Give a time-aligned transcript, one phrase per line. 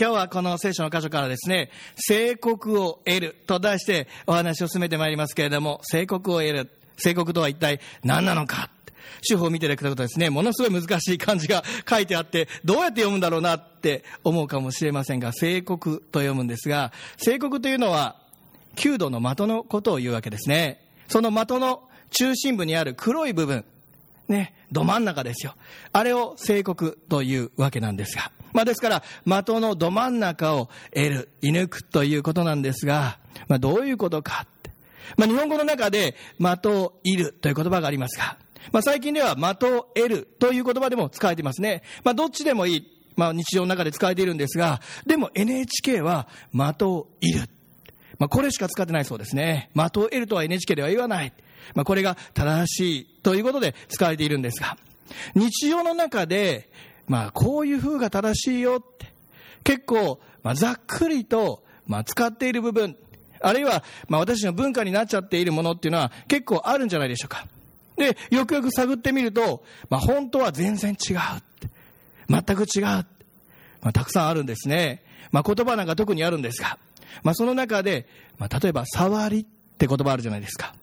[0.00, 6.70] 今日はこの聖書の箇所からですね、聖告を得ると題してお話を進めてまいりますけれども、聖告を得る。
[6.98, 8.70] 聖告とは一体何なのか。
[9.28, 18.22] 手法を見ていただくとですね、ものすごい難しい漢字が書いてあって、どうやって読むんだろうなって思うかもしれませんが、聖告と読むんですが、聖告というのは、
[18.76, 20.80] 弓道の的のことを言うわけですね。
[21.08, 23.64] その的の中心部にある黒い部分、
[24.28, 25.54] ね、ど真ん中ですよ。
[25.92, 28.30] あれを聖告というわけなんですが。
[28.52, 33.18] まあですから、的のど真ん中を得る、射抜くということなんですが、
[33.48, 34.70] まあどういうことかって。
[35.16, 38.36] まあ日本語の中で的を射るという言葉がありますが、
[38.72, 41.82] まあ最近では的を得るという言葉でも使われていますね。
[42.04, 42.86] まあどっちでもいい。
[43.16, 47.48] まあ日常の中で使われているんですが、でも NHK は的を射る。
[48.18, 49.70] まあこれしか使ってないそうですね。
[49.74, 51.32] 的を得るとは NHK では言わない。
[51.74, 54.76] まあ、これが正しいということで使われているんですが、
[55.34, 56.70] 日常の中で、
[57.06, 59.12] まあ、こういう風が正しいよって、
[59.64, 62.96] 結構、まあ、ざっくりと、まあ、使っている部分、
[63.40, 67.46] あるいは、まあ、私の文化になっちゃっているものっていうのは結構あるんじゃないでしょうか。
[67.96, 71.68] で、よくよく探ってみると、まあ、本当は全然違うって。
[72.28, 72.82] 全く違う。
[72.84, 73.04] ま
[73.82, 75.02] あ、たくさんあるんですね。
[75.32, 76.78] まあ、言葉なんか特にあるんですが、
[77.22, 78.06] まあ、その中で、
[78.38, 79.44] まあ、例えば、触りっ
[79.76, 80.74] て言葉あるじゃないですか。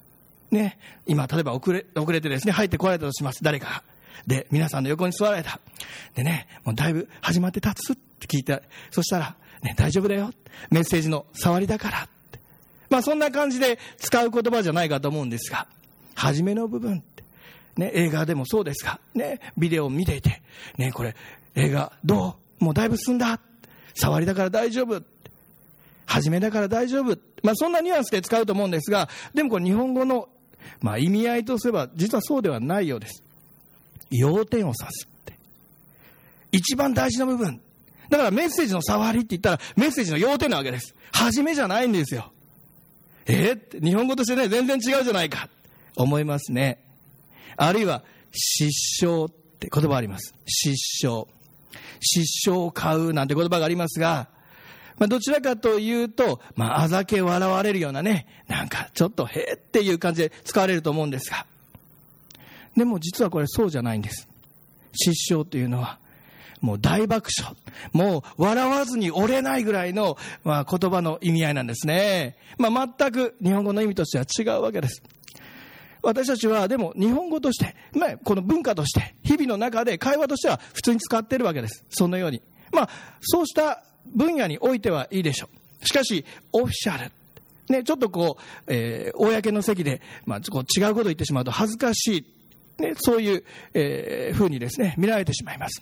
[0.51, 3.83] ね、今、例えば遅れ、遅れてですね、入ってこられたとします、誰かが。
[4.27, 5.59] で、皆さんの横に座られた。
[6.15, 10.31] でね、もうだいぶ始まって立つって聞いて、そしたら、ね、大丈夫だよ。
[10.69, 12.09] メッセージの触りだから。
[12.89, 15.67] まあそんな感じで使う言葉じゃないかと思うんですが、
[16.13, 17.23] 初めの部分って、
[17.77, 20.41] ね、映画でもそうですが、ね、ビデオを見ていて、
[20.77, 21.16] ね、これ、
[21.55, 22.63] 映画どう？
[22.63, 23.39] もうだいぶ進んだ。
[23.95, 25.01] 触りだから大丈夫。
[26.05, 27.17] 初めだから大丈夫。
[27.43, 30.29] まあそんなニュアンスで使うと思うんですが、でもこれ日本語の
[30.81, 33.23] まあ意味合いとすれば実はそうではないようです。
[34.11, 35.38] 要点を指すって。
[36.52, 37.61] 一番大事な部分。
[38.09, 40.95] だからメッセージの触りって言ったらメッセージの要点なわけです。
[41.11, 42.31] 初めじゃないんですよ。
[43.25, 45.49] えー、って日本語としてね、全然違うじゃないか。
[45.97, 46.83] 思いますね。
[47.57, 50.35] あるいは、失笑って言葉あります。
[50.45, 51.25] 失笑。
[52.00, 54.28] 失笑を買うなんて言葉がありますが、
[54.97, 61.45] まあ、どちらかというと、まあ、あざけ笑われるようなね、なんかちょっとへーっていう感じで使われると思うんですが、
[62.75, 64.28] でも実はこれそうじゃないんです。
[64.94, 66.00] 失笑というのは、
[66.61, 67.56] もう大爆笑。
[67.94, 72.38] もう笑わずに折れないぐらいの、まあ、言葉の意味合いなんですね。
[72.57, 75.03] まあ、全く日本語の意味としては違うわけです。
[76.01, 81.83] 私たちはでも日本語として、まあ、この文化として、日々の中で会話としては普通に使っているわけです。
[81.89, 82.41] そのように。
[82.72, 82.89] まあ、
[83.22, 83.83] そうした
[84.13, 85.49] 分野においてはいいでしょ
[85.83, 85.88] う。
[85.88, 87.11] しかし、オフィシャル。
[87.69, 92.25] ね、ちょっとこう、えー、公の席で、まあ、こう違うことを言ってしまうと恥ずかしい。
[92.81, 95.81] ね、そういう、えー、風にですね、見られてしまいます。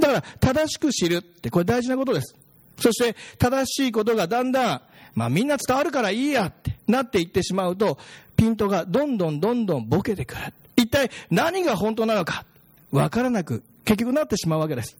[0.00, 2.34] だから、正しく知るって、これ大事なことです。
[2.78, 4.82] そして、正しいことがだんだん、
[5.14, 7.98] まあみんな伝わるからいいやってなっていってしまうと、
[8.36, 10.40] ピントがどんどんどんどんボケてくる。
[10.76, 12.44] 一体何が本当なのか、
[12.90, 14.96] わからなく、結局なってしまうわけです。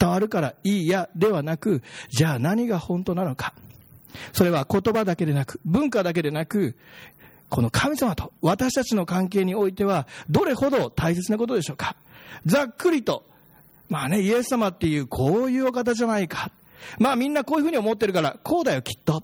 [0.00, 3.54] 伝わるからいいやではなく、じゃあ何が本当なのか。
[4.32, 6.76] それは言葉だけでなく、文化だけでなく、
[7.48, 11.96] この神様と私たちの関係においては、どれほど大切なことでしょうか。
[12.46, 13.24] ざっくりと、
[13.88, 16.50] まあね、イエス様っていうこういうお方じゃないか。
[16.98, 19.22] まあみんなこういうふうに思ってるから、こうだよきっと。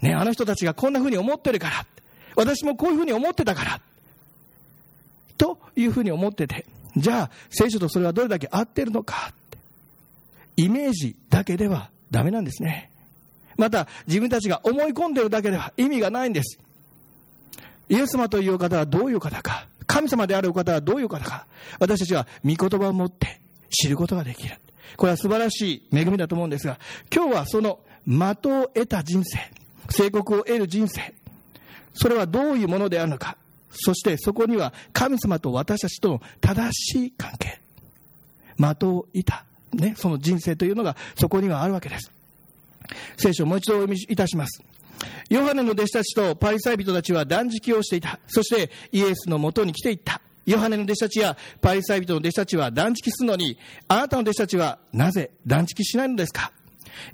[0.00, 1.86] ね、あの人たちがこんなふうに思ってるから。
[2.34, 3.80] 私もこういうふうに思ってたから。
[5.38, 9.32] というふうに思ってて、じゃあ聖書とそれはどれだけ合ってるのか。
[10.56, 12.90] イメージだけではダメなんですね。
[13.56, 16.58] また、自分たちが思い込んでいるだけでは意味がないんです。
[17.88, 21.46] イエス様という方はどういう方か、神様であるお方はどういう方か、
[21.78, 23.40] 私たちは御言葉を持って
[23.70, 24.56] 知ることができる。
[24.96, 26.78] これは素晴らしい恵みだと思うんですが、
[27.14, 29.38] 今日はその的を得た人生、
[29.90, 31.14] 聖国を得る人生、
[31.94, 33.36] それはどういうものであるのか、
[33.70, 37.60] そしてそこには神様と私たちとの正しい関係、
[38.56, 42.10] 的を得たね、その人生というのがそこにはあるわけです。
[43.16, 44.62] 聖書をもう一度お読みいたします。
[45.28, 48.20] ヨハネの弟子たちとパリサイ人たちは断食をしていた。
[48.28, 50.20] そしてイエスのもとに来ていった。
[50.44, 53.56] ヨハネの弟子たちやパリサイ人の弟子たちは断食するのに、
[53.88, 56.52] あなたの弟子たちはなぜ断食しないのですか？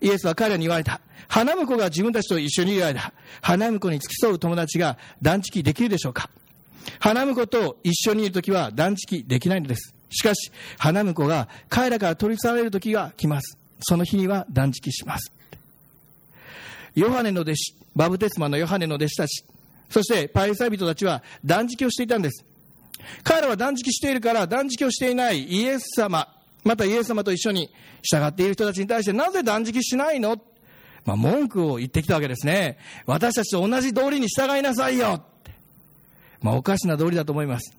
[0.00, 1.00] イエスは彼らに言われた。
[1.28, 6.30] 花婿が自分たちと一緒にいる間、花婿に付き添う友達が断食できるでしょうか？
[6.98, 9.94] 花婿と一緒にいるときは断食できないのです。
[10.10, 13.58] しかし、花婿が彼らから取り去られる時が来ます。
[13.80, 15.32] その日には断食します。
[16.94, 19.44] ヨハネの弟子、バブテスマのヨハネの弟子たち、
[19.88, 22.44] そしてパリサイ人たちは断食をしていたんです。
[23.22, 26.28] 彼らは断食しているから断食をしていないイエス様、
[26.64, 27.70] またイエス様と一緒に
[28.02, 30.36] 従っている人たちに対してなぜ断食しないの？
[31.04, 32.76] まあ、文句を言ってきたわけですね。
[33.06, 35.22] 私たちと同じ通りに従いなさいよ
[36.42, 37.74] まあ、おかしな通りだと思います。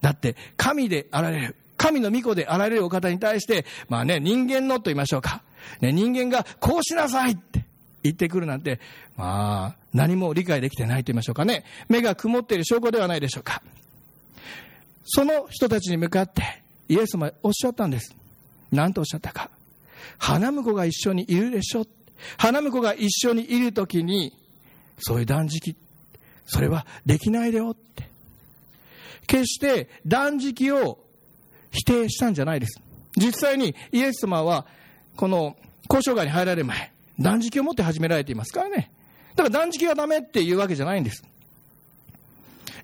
[0.00, 1.56] だって、神であられる。
[1.76, 5.42] 神の御子であられるお方に対して、まあね、人間のと言いましょうか。
[5.80, 7.64] ね、人間がこうしなさいって
[8.02, 8.80] 言ってくるなんて、
[9.16, 11.64] まあ、何も理解できてないと言いましょうかね。
[11.88, 13.62] 目が曇っている証拠ではないでしょうか。
[15.04, 16.42] その人たちに向かって、
[16.88, 18.14] イエス様おっしゃったんです。
[18.70, 19.50] 何とおっしゃったか。
[20.18, 21.86] 花婿が一緒にいるでしょ。
[22.36, 24.36] 花婿が一緒にいるときに、
[24.98, 25.76] そういう断食、
[26.46, 28.08] それはできないでよって。
[29.30, 30.98] 決して断食を
[31.70, 32.80] 否定したんじゃないです。
[33.16, 34.66] 実際にイエス様は、
[35.14, 35.56] この
[35.88, 38.90] 交渉外に入られる前、断食を持って始められていますからね。
[39.36, 41.22] だから断食はダメっていうわけじゃないんです。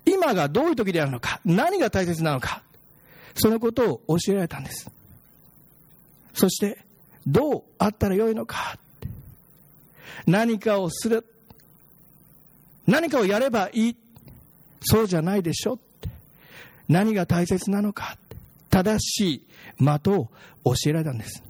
[0.05, 2.63] 今がどういう時であるのか、何が大切なのか、
[3.35, 4.89] そのことを教えられたんです。
[6.33, 6.85] そして、
[7.25, 8.79] どうあったらよいのか、
[10.25, 11.25] 何かをする、
[12.85, 13.95] 何かをやればいい、
[14.79, 15.77] そうじゃないでしょ、
[16.87, 18.17] 何が大切なのか、
[18.69, 19.47] 正しい
[19.79, 20.29] 的を
[20.63, 21.43] 教えられたんです。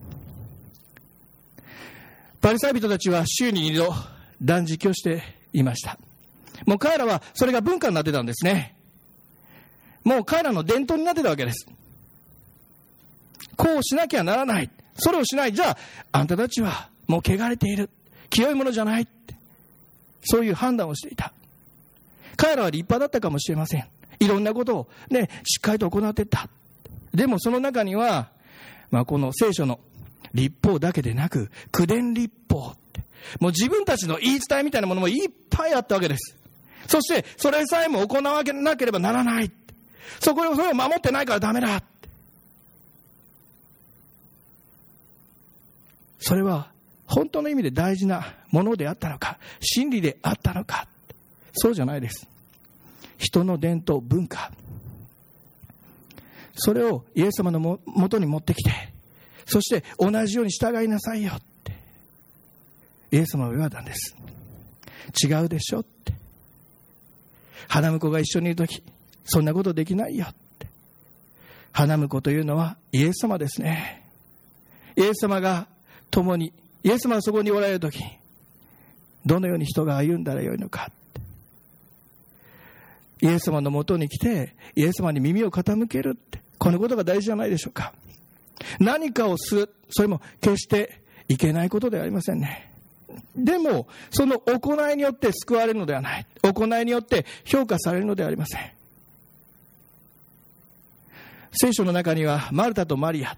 [2.42, 3.94] パリサイ人たちは週に2度
[4.42, 5.24] 断食をして
[5.54, 5.98] いました。
[6.66, 8.75] もう彼らはそれが文化になってたんですね。
[10.04, 11.68] もう彼らの伝統になってたわけです。
[13.56, 14.69] こうしなきゃならない。
[14.95, 15.54] それをしない。
[15.54, 15.78] じゃあ、
[16.12, 17.89] あんたたちはもう汚れている。
[18.30, 19.07] 清いものじゃない。
[20.24, 21.34] そういう判断をしていた。
[22.36, 23.88] 彼らは立派だったかもしれません。
[24.19, 26.49] いろんなことをね、しっかりと行ってった。
[27.13, 28.29] でもその中には、
[28.91, 29.79] まあ、この聖書の
[30.33, 33.01] 立法だけでなく、口伝立法って、
[33.39, 36.35] もう自分たちの言い伝えみたいなものもいっぱいあったわけです。
[36.87, 39.51] そして、それさえも行わなければならない。
[40.19, 41.83] そこを、それを守ってないからダメだ。
[46.19, 46.71] それは、
[47.05, 50.87] 本当の意味で大事なものであったのか、真理であったのか、
[51.53, 52.27] そうじゃないです。
[53.17, 54.51] 人の伝統、文化、
[56.55, 58.71] それをイエス様のもとに持ってきて、
[59.45, 61.71] そして同じように従いなさいよって、
[63.11, 64.15] イエス様は言われたんです。
[65.23, 66.13] 違うでしょって。
[67.67, 68.81] 花婿が一緒にいるとき、
[69.25, 70.67] そんなことできないよって。
[71.71, 74.03] 花婿というのはイエス様ですね。
[74.95, 75.67] イエス様が
[76.09, 76.53] 共に、
[76.83, 77.99] イエス様がそこにおられるとき、
[79.25, 80.91] どのように人が歩んだらよいのか。
[83.21, 87.93] イエス様のもとに来て、イエス様に耳を傾けるって、このことが大事じゃないでしょうか。
[88.79, 92.71] 何かをする、それも決していけないことではありませんね。
[93.35, 96.25] でも、その行いによって救われるのではない。
[96.41, 98.71] 行いによって評価されるのではありません。
[101.53, 103.37] 聖書の中には、マルタとマリア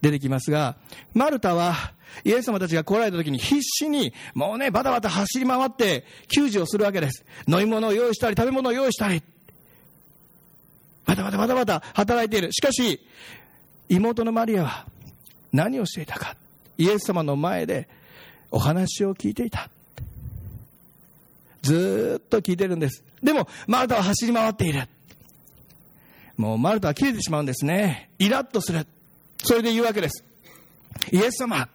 [0.00, 0.76] 出てきますが、
[1.14, 1.92] マルタは、
[2.24, 7.24] イエス様たちが来られた時に必死に、もうね、バタバタ走り回って救助をするわけです。
[7.46, 9.22] 飲み物を用意したり、食べ物を用意したり。
[11.06, 12.52] バタバタバタバタ働いている。
[12.52, 13.00] しかし、
[13.88, 14.86] 妹のマリアは
[15.52, 16.36] 何をしていたか。
[16.78, 17.88] イエス様の前で
[18.50, 19.68] お話を聞いていた。
[21.62, 23.04] ずっと聞いてるんです。
[23.22, 24.88] でも、マルタは走り回っている。
[26.36, 28.10] もうマルタは切れてしまうんですね。
[28.18, 28.86] イラッとする。
[29.44, 30.24] それで言うわけです。
[31.12, 31.68] イエス様、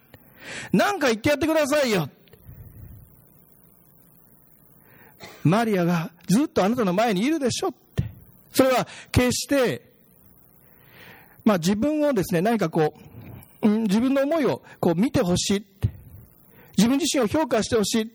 [0.72, 2.10] 何か言ってやってくださいよ。
[5.44, 8.04] マリアがずっとあなたの前にいるでしょって。
[8.52, 9.92] それは決して、
[11.44, 12.96] まあ自分をですね、何かこ
[13.62, 15.66] う、うん、自分の思いをこう見てほしい。
[16.78, 18.12] 自分自身を評価してほしい。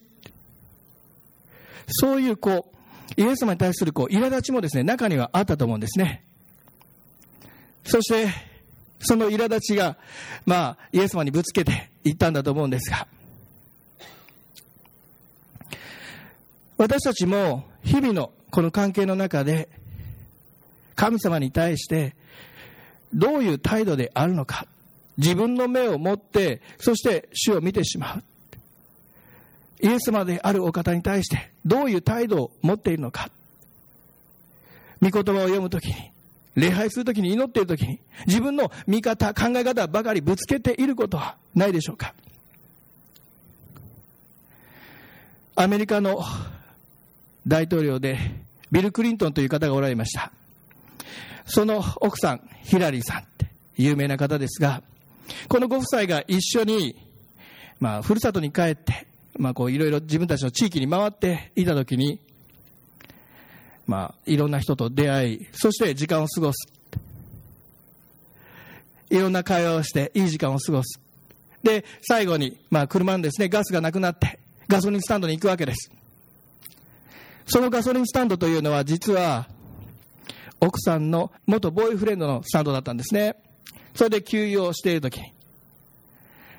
[1.88, 2.73] そういうこ
[3.16, 6.25] う、イエス様に対するこう、苛立ちもですね、中にはあったと思うんですね。
[7.85, 8.50] そして、
[9.00, 9.97] その苛立ちが、
[10.47, 13.07] まあ、イエス様にぶつけていったんだと思うんですが、
[16.76, 19.69] 私たちも日々のこの関係の中で、
[20.95, 22.14] 神様に対して
[23.14, 24.66] どういう態度であるのか、
[25.16, 28.23] 自分の目を持って、そして主を見てしまう。
[29.83, 33.30] イエス様であるお方に対してどういう態度を持っているのか。
[35.02, 35.95] 御言葉を読むときに、
[36.61, 42.14] 礼拝するときに祈っているときに、自分の見方、考え方ばかりぶつけていることはないでしょうか。
[45.57, 46.23] アメリカの
[47.47, 48.19] 大統領で、
[48.71, 50.33] ビル・クリントンという方がおられました。
[51.47, 54.83] その奥さん、ヒラリーさんって有名な方ですが、
[55.49, 56.97] このご夫妻が一緒に、
[57.79, 59.07] まあ、ふるさとに帰って、
[59.38, 62.21] まあ、こう、いろいろ自分たちの地域に回っていたときに、
[63.90, 66.73] まあ、いろんな人と出会い、そして時間を過ごす。
[69.11, 71.00] いろんな会話をしていい時間を過ごす。
[71.64, 75.90] で、最後に、まあ車にですね、ガスがなくなって、ガソリンスタンドに行くわけです。
[77.47, 79.49] そのガソリンスタンドというのは実は、
[80.61, 83.35] 奥さんの元ボーイフレンドのスタンドだったんですね。
[83.97, 85.32] それで給油をしているときに、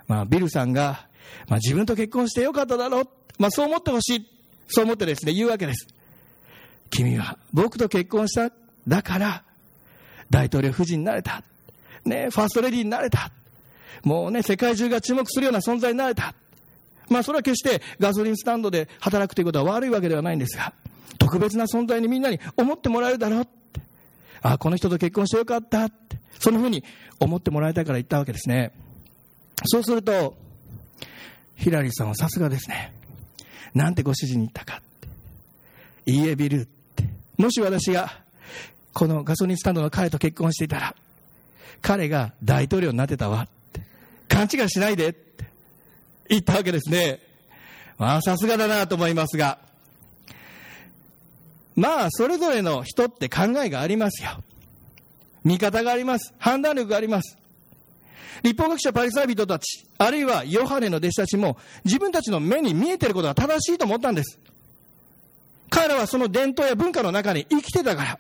[0.06, 1.08] まあビルさんが、
[1.48, 3.08] まあ自分と結婚してよかっただろう。
[3.40, 4.28] まあそう思ってほしい。
[4.68, 5.88] そう思ってですね、言うわけです。
[6.92, 8.52] 君は僕と結婚した。
[8.88, 9.44] だから、
[10.30, 11.44] 大統領夫人になれた。
[12.06, 13.32] ね、ファーストレディーになれた。
[14.04, 16.36] もうね、世界中が注目するような存在になれた。
[17.10, 20.74] まあ、それは決してガソリンスタンドで働くということは悪いわけではないんですが、
[21.18, 23.82] 特別な存在にみんなに思ってもらえるだろうって。
[24.42, 26.18] ああ、この人と結婚してよかったって。
[26.40, 26.84] そんなふうに
[27.20, 28.72] 思ってもらいたいから言ったわけですね。
[29.66, 30.36] そうすると、
[31.56, 32.94] ヒラリーさんはさすがですね。
[33.76, 34.82] なんてご主人に言ったかっ
[36.06, 36.12] て。
[36.12, 36.81] いいえ、ビルって。
[37.42, 38.12] もし私が、
[38.94, 40.96] このガソリンスタンドの彼と結婚していたら、
[41.82, 43.82] 彼が大統領になってたわって。
[44.28, 45.46] 勘違いしないでって
[46.30, 47.20] 言ったわけですね。
[47.98, 49.58] まあ、さすがだなと思いますが。
[51.76, 54.44] まあ、それぞれの人って考えがありますよ。
[55.44, 56.36] 見方があります。
[56.38, 57.38] 判断力があります。
[58.44, 64.40] 立法学者パリサイ人たち、あるいはヨハネの弟子たちも自分たちの目に見えてることが正しいと思ったんです。
[65.72, 68.20] 彼らはその伝統や文化の中に生きてたから。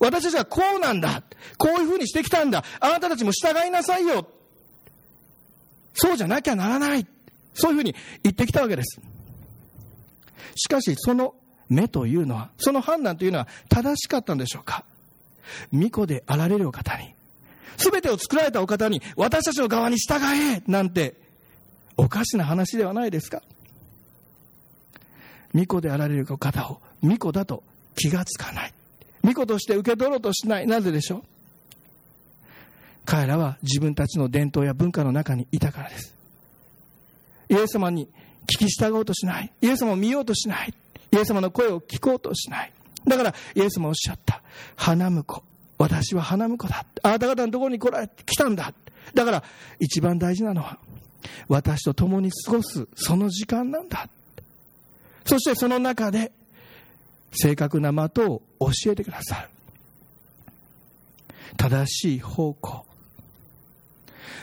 [0.00, 1.22] 私たちはこうなんだ。
[1.56, 2.64] こういうふうにしてきたんだ。
[2.80, 4.28] あなたたちも従いなさいよ。
[5.94, 7.06] そうじゃなきゃならない。
[7.54, 9.00] そういうふうに言ってきたわけです。
[10.56, 11.36] しかし、その
[11.68, 14.84] 目というのは、その判断というのは正しかったんでしょうか
[15.70, 17.14] 巫女であられるお方に、
[17.76, 21.14] すべてを作られたお方に、私たちの側に従えなんて、
[21.96, 23.42] おかしな話ではないですか
[25.54, 27.62] 巫女であられる方を巫女だと
[27.96, 28.74] 気がつかない。
[29.22, 30.66] 巫女として受け取ろうとしない。
[30.66, 31.22] なぜでしょう？
[33.06, 36.14] 彼らは自分たちの伝統や文化の中にいたからです。
[37.48, 38.08] イエス様に
[38.46, 39.52] 聞き従おうとしない。
[39.60, 40.74] イエス様を見ようとしない。
[41.12, 42.72] イエス様の声を聞こうとしない。
[43.06, 44.42] だからイエス様おっしゃった。
[44.76, 45.42] 花婿。
[45.78, 46.86] 私は花婿だ。
[47.02, 48.72] あなた方のところに来られ来たんだ。
[49.14, 49.44] だから
[49.78, 50.78] 一番大事なのは
[51.48, 54.08] 私と共に過ごすその時間なんだ。
[55.26, 56.32] そしてその中で
[57.32, 59.48] 正確な的を教えてくださる。
[61.56, 62.84] 正しい方向。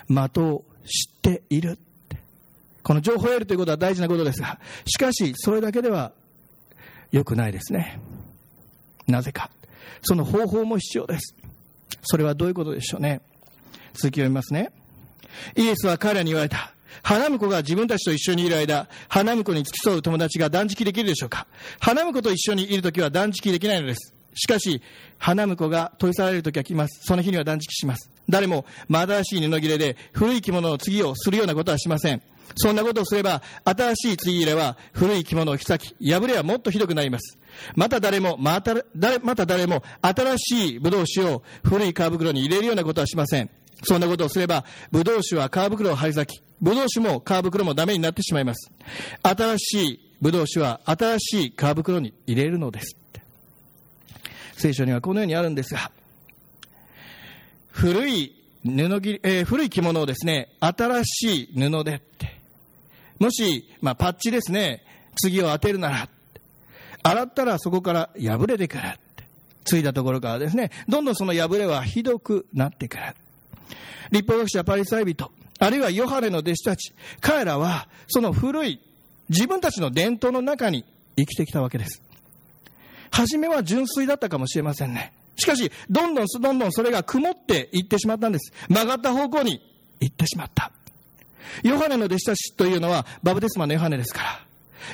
[0.07, 1.77] 的を知っている。
[2.83, 6.11] この情報を得るということは大事なことですが、しかし、それだけでは
[7.11, 7.99] 良くないですね。
[9.07, 9.51] なぜか。
[10.03, 11.35] その方法も必要です。
[12.03, 13.21] それはどういうことでしょうね。
[13.93, 14.71] 続きを読みますね。
[15.55, 16.73] イエスは彼らに言われた。
[17.03, 21.47] 花婿が自分たちと一緒にいる間、花婿に付き添う友達が断食できるでしょうか？
[21.79, 24.13] 花婿と一緒にいるときは断食できないのです。
[24.33, 24.81] しかし、
[25.17, 27.01] 花婿が取り去られる時は来ます。
[27.03, 28.09] その日には断食します。
[28.29, 32.21] 誰も真新しい布切れで古い着物の次をするようなことはしません。
[32.55, 37.37] そんなことをすれば、新しい継ぎ入れは古い着物を引き裂き、破れはもっとひどくなります。
[37.75, 38.75] また誰も、また
[39.23, 43.49] また誰も新しい葡萄酒を古い皮袋に入れるようなことはしません。
[43.83, 48.71] そんなことをすれば、葡萄酒は皮袋を張り裂き、葡萄酒も皮袋もダメになってしまいます。
[49.23, 52.95] 新しい葡萄酒は新しい皮袋に入れるのです。
[54.57, 55.91] 聖書にはこのようにあるんですが、
[57.69, 62.39] 古い布切えー、古い着物をですね、新しい布でって、
[63.17, 64.83] もし、まあ、パッチですね、
[65.19, 66.09] 次を当てるなら、
[67.03, 68.83] 洗ったらそこから破れてくる。
[69.63, 73.03] ついたところからですね、どんどんその破れはひどくなってくる。
[74.11, 78.79] 立法学者パリサイ人、あるいはヨハネの弟子たち、彼らはその古い
[79.29, 80.85] 自分たちの伝統の中に
[81.15, 82.01] 生きてきたわけです。
[83.11, 85.13] 初めは純粋だったかもしれませんね。
[85.35, 88.53] しかし、どんどんどんどんそれが曇っていってしまったんです。
[88.69, 89.61] 曲がった方向に
[89.99, 90.71] 行ってしまった。
[91.63, 94.21] ヨハネの弟子たちというのはバブテスマのヨハネですか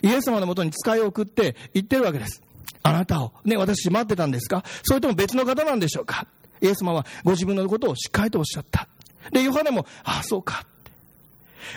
[0.01, 2.41] ら、イエス様のもとに使いを送って言ってるわけです。
[2.83, 4.63] あなたを、ね、私待ってたんですか？
[4.83, 6.27] それとも別の方なんでしょうか？
[6.61, 8.87] イエス様はご自分のことをしっかりとおっしゃった。
[9.31, 10.65] で、ヨハネも、ああ、そうか。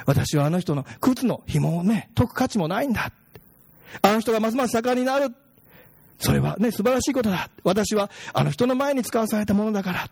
[0.06, 3.12] 私はあの人の靴の紐をね、解く価値もないんだ。
[4.02, 5.34] あの人がますます盛んになる。
[6.18, 7.50] それはね、素晴らしいことだ。
[7.64, 10.10] 私はあの人の前に使わされたものだから。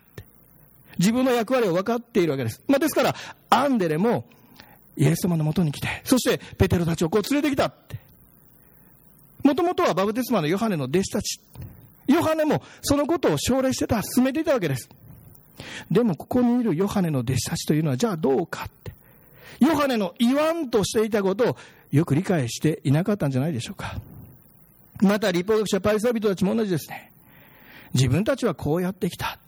[0.99, 2.61] 自分の役割を分かっているわけです。
[2.67, 3.15] まあ、ですから、
[3.51, 4.25] アンデレも
[4.97, 7.99] イエス様のもとに来て、そしてペテロたちをこう連れてきたって。
[9.45, 11.41] もともとはバブテスマのヨハネの弟子たち。
[12.09, 14.89] ヨハネもそのことを奨励してた、進めていたわけです。
[15.91, 18.93] でもここにいるヨハネの弟子たちというのはじゃあどうかって。
[19.61, 21.57] ヨハネの言わんとしていたことを
[21.91, 24.01] よく理解していなかったんじゃないでしょうか。
[25.01, 27.13] また、立法学者パリサイ人たちも同じですね。
[27.95, 29.39] 自分たちはこうやってきた。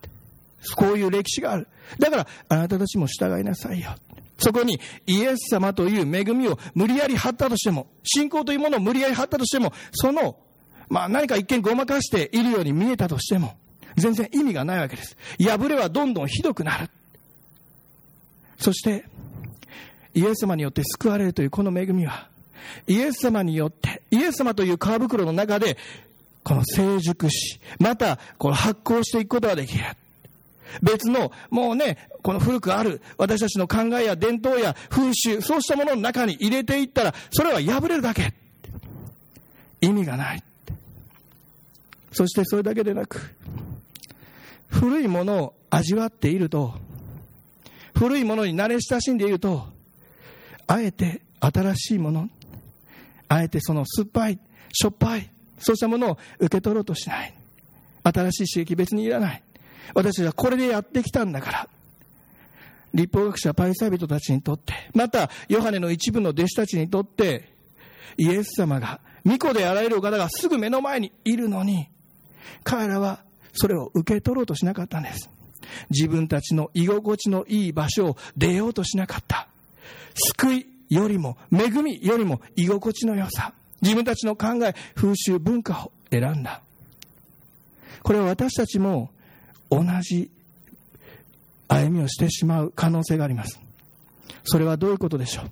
[0.77, 1.69] こういう歴史がある。
[1.99, 3.91] だから、あなたたちも従いなさいよ。
[4.39, 10.37] そこにイエス様という恵みを無理やり張ったとしても、信仰というものを無理やり張ったとしても、その、
[10.91, 13.57] まあ何か一見ごまかしているように見えたとしても、
[13.97, 15.17] 全然意味がないわけです。
[15.39, 16.91] 破れはどんどんひどくなる。
[18.59, 19.05] そして、
[20.13, 22.29] イエス様によって救われるというこの恵みは、
[22.87, 25.79] イエス様によって、イエス様という皮袋の中で、
[26.43, 29.85] この成熟し、また、この発酵していくことができる。
[30.83, 38.35] 別の、もうね、この古くある私たちの考えや伝統や風習、そうしたものの中に入れていったら、それは破れるだけ。
[39.81, 40.43] 意味がない。
[42.13, 43.35] そしてそれだけでなく、
[44.69, 46.75] 古いものを味わっていると、
[47.95, 49.67] 古いものに慣れ親しんでいると、
[50.67, 52.29] あえて新しいもの、
[53.29, 54.39] あえてその酸っぱい、
[54.73, 57.35] しょっぱい、そうしたものを受け取ろうとしない。
[58.03, 59.43] 新しい刺激別にいらない。
[59.95, 61.69] 私たちはこれでやってきたんだから。
[62.93, 67.53] 立法学者パリサイ人たちにとって、また、ヨハネの一部の弟子たちにとって、
[68.17, 71.89] イエス様が、巫女であられるお方がすぐ目の前にいるのに、
[72.65, 75.29] 彼らはそれを受け取ろうとしなかったんです。
[75.91, 79.49] 自分たちの居心地のいい場所を出ようとしなかった。
[80.15, 83.53] 救いよりも、恵みよりも居心地の良さ。
[83.81, 86.63] 自分たちの考え、風習、文化を選んだ。
[88.03, 89.11] これは私たちも
[89.71, 90.31] 同じ
[91.69, 93.61] 歩みをしてしまう可能性があります。
[94.45, 95.51] それはどういうことでしょう？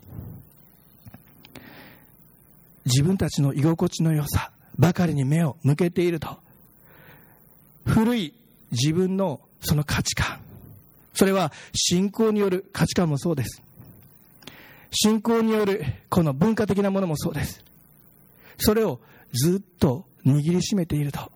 [2.86, 6.38] 自分たちの居心地の良さばかりに目を向けていると、
[7.88, 8.34] 古い
[8.70, 10.38] 自分のその価値観、
[11.14, 13.62] それは信仰による価値観もそうです。
[14.90, 17.64] 信仰によるこの文化的なものもそうです。
[18.58, 19.00] それを
[19.32, 21.32] ずっと握りしめていると、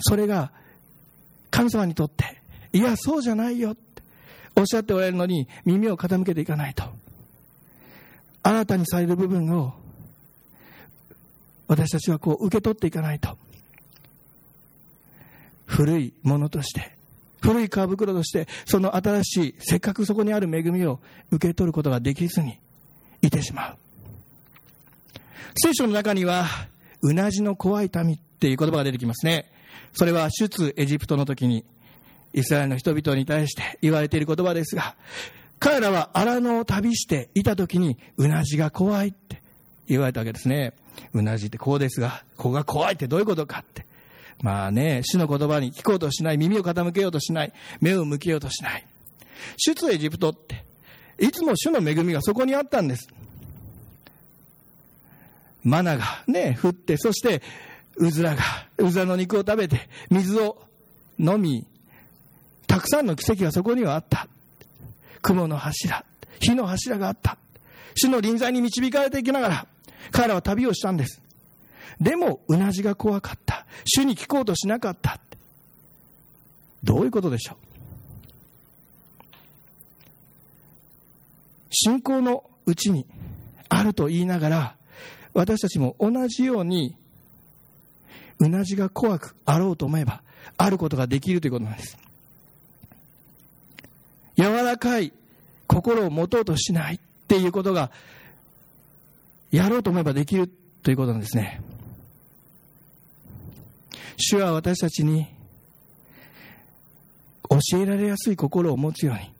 [0.00, 0.52] それが
[1.50, 2.40] 神様にとって、
[2.72, 4.02] いや、そうじゃないよって
[4.54, 6.84] おっしゃっておられるのに耳を傾けていかないと。
[8.42, 9.74] 新たにされる部分を
[11.66, 13.36] 私たちはこう受け取っていかないと。
[15.78, 16.90] 古いものとして、
[17.40, 20.98] 古い皮袋として、その新しい、せっかくそこにある恵みを
[21.30, 22.58] 受け取ることができずに
[23.22, 23.76] いてしまう。
[25.54, 26.46] 聖書の中には、
[27.02, 29.52] うなじの怖い民っていう言葉が出てきますね。
[29.92, 31.64] それは出エジプトの時に、
[32.32, 34.96] イスラエルの人々に対して言われている言葉ですが、
[35.60, 39.40] 彼らは荒野を旅していた時に、うなじが怖いって
[39.86, 40.72] 言われたわけですね。
[41.12, 43.86] うなじってこうですが、ここが怖いってどういうことかって。
[44.42, 48.86] まあね、主の言葉に聞こうとしない、耳を傾けようとしない、目を向けようとしない。
[49.56, 50.64] 出エジプトって、
[51.18, 53.08] いつも主の恵みがそこにあったんです。
[55.64, 57.42] マナがね、降って、そして
[57.96, 58.42] うずらが、
[58.78, 60.62] うずらの肉を食べて、水を
[61.18, 61.66] 飲み、
[62.66, 64.28] たくさんの奇跡がそこにはあった。
[65.20, 66.04] 雲の柱、
[66.38, 67.36] 火の柱があった。
[67.94, 69.66] 主の臨在に導かれていきながら、
[70.12, 71.20] 彼らは旅をしたんです。
[72.00, 73.66] でも、うなじが怖かった。
[73.84, 75.20] 主に聞こうとしなかった。
[76.84, 77.56] どういうことでしょう？
[81.70, 83.04] 信仰のうちに
[83.68, 84.76] あると言いながら、
[85.34, 86.96] 私たちも同じように
[88.38, 90.22] うなじが怖くあろうと思えば、
[90.56, 91.98] あることができるということなんです。
[94.36, 95.12] 柔らかい
[95.66, 97.90] 心を持とうとしないっていうことが、
[99.50, 100.48] やろうと思えばできる
[100.82, 101.60] ということなんですね。
[104.18, 105.26] 主は私たちに
[107.48, 109.30] 教えられやすい心を持つように、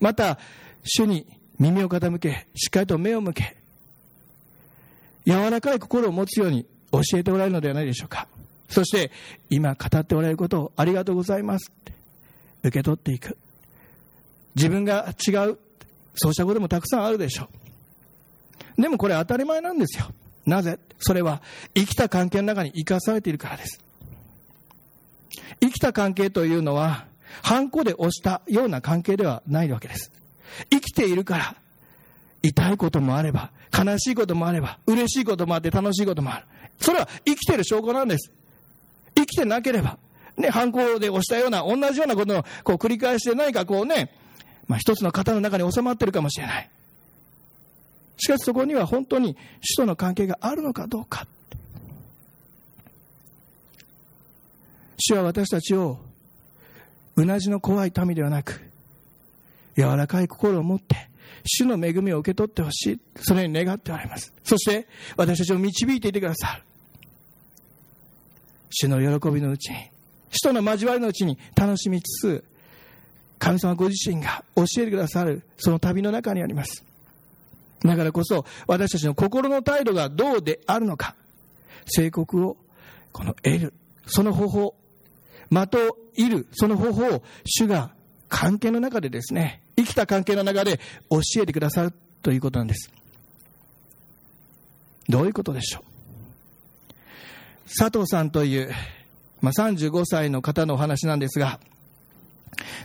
[0.00, 0.38] また、
[0.82, 1.26] 主に
[1.58, 3.56] 耳を傾け、しっかりと目を向け、
[5.26, 8.26] 柔らかい心を持つように教えておられるのではないでしょうか。
[8.68, 9.12] そして、
[9.50, 11.92] 今語っておられることをありがとうございますって
[12.64, 13.36] 受け取っていく。
[14.56, 15.58] 自分が違う。
[16.14, 17.48] そうしたこともたくさんあるでしょ
[18.78, 18.82] う。
[18.82, 20.06] でもこれ当たり前なんですよ。
[20.46, 20.78] なぜ？
[20.98, 21.42] それは
[21.74, 23.80] 生きた関係の中に生かされているからです。
[25.60, 27.06] 生きた関係というのは、
[27.42, 30.12] ハンコで押したような関係ではないわけです。
[30.70, 31.56] 生きているから、
[32.42, 36.46] 痛いこともあれば、悲しいこともあれば、嬉しいこともあって楽しいこともある。
[36.80, 38.30] それは生きている証拠なんです。
[39.14, 39.98] 生きてなければ、
[40.36, 44.10] ね、犯行で押したような、同じようなことをこう繰り返して何かこうね、
[44.66, 46.70] まあ一つの型の中に収まってるかもしれない。
[48.16, 51.26] しかしそこには本当に主との関係があるのかどうか。
[55.04, 55.98] 主は私たちを、
[57.16, 58.60] うなじの怖い民ではなく、
[59.76, 61.08] 柔らかい心を持って、
[61.44, 63.00] 主の恵みを受け取ってほしい。
[63.16, 64.32] そのように願っておられます。
[64.44, 64.86] そして、
[65.16, 66.62] 私たちを導いていてくださる。
[68.70, 69.90] 主の喜びのうちに、
[70.30, 72.44] 人の交わりのうちに楽しみつつ、
[73.40, 76.84] 神様ご自身が教えてくださるその旅の中にあります。
[77.80, 81.16] だからこそ私たちの心の態度がどうであるのか、
[81.86, 82.56] 聖告を
[83.10, 83.74] この得る、
[84.06, 84.74] その方法、
[85.52, 87.90] 的をいる、その方法を主が
[88.28, 92.90] 関係の中でですね、生きた関係の中で教えてくださるということなんです。
[95.08, 95.82] どういうことでしょう？
[97.78, 98.70] 佐藤さんという、
[99.40, 101.58] まあ、35歳の方のお話なんですが、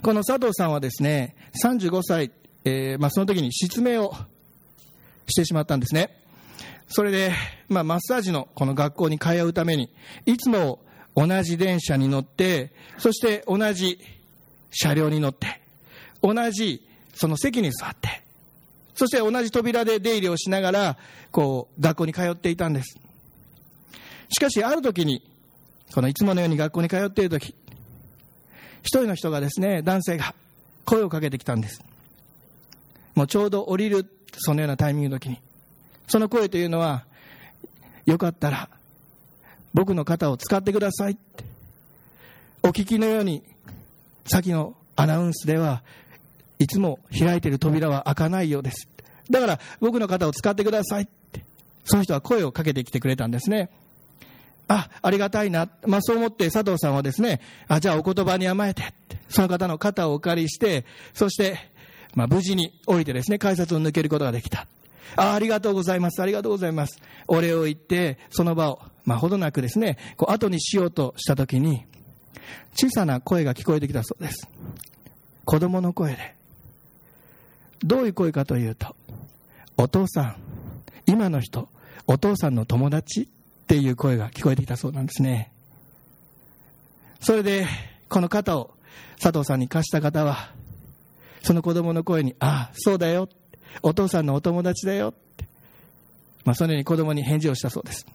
[0.01, 2.31] この佐藤さんはですね、35歳、
[2.63, 4.15] えーまあ、その時に失明を
[5.27, 6.17] してしまったんですね。
[6.87, 7.33] それで、
[7.67, 9.91] まあ、マッサージのこの学校に通うために、
[10.25, 10.79] いつも
[11.17, 13.99] 同じ電車に乗って、そして同じ
[14.69, 15.59] 車両に乗って、
[16.21, 18.21] 同じその席に座って、
[18.93, 20.97] そして同じ扉で出入りをしながら、
[21.31, 22.99] こう、学校に通っていたんです。
[24.29, 25.23] しかし、ある時に、
[25.91, 27.55] このいつものように学校に通っている時、
[28.83, 30.35] 一人の人がですね、男性が
[30.85, 31.81] 声をかけてきたんです。
[33.15, 34.05] もうちょうど降りる、
[34.37, 35.39] そのようなタイミングの時に。
[36.07, 37.05] その声というのは、
[38.05, 38.69] よかったら、
[39.77, 41.43] 僕の肩を使ってくださいって。
[42.63, 43.43] お聞きのように、
[44.25, 45.83] 先のアナウンスでは、
[46.57, 48.89] いつも開いている扉は開かないようです。
[49.29, 51.45] だから、僕の肩を使ってくださいって。
[51.85, 53.69] その人は声をかけてきてくれたんですね。
[54.67, 55.69] あ、ありがたいな。
[55.85, 58.95] まあそう思って佐藤さんはですね、あ、じゃあお言葉に甘えて、
[59.29, 61.59] その方の肩をお借りして、そして、
[62.15, 64.65] まあ無事に降りてですね、改札を抜けることができた。
[65.15, 66.99] あありがとうございます、ありがとうございます。
[67.27, 71.85] お礼を言って、その場を、ま、ほどなくですね、こう、後にしようとしたときに、
[72.75, 74.49] 小さな声が聞こえてきたそうです。
[75.45, 76.35] 子供の声で。
[77.79, 78.97] どういう声かというと、
[79.77, 80.35] お父さん、
[81.05, 81.69] 今の人、
[82.05, 85.53] お父さんの友達っていう声が聞こえてきたそうなんですね。
[87.21, 87.65] それで、
[88.09, 88.71] この肩を
[89.21, 90.51] 佐藤さんに貸した方は、
[91.43, 93.29] その子供の声に、ああ、そうだよ。
[93.83, 95.45] お父さんのお友達だよって、
[96.43, 98.05] まあ、そのように子供に返事をしたそうです。